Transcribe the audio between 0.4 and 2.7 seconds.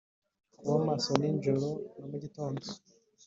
Kuba maso ninjoro namugitondo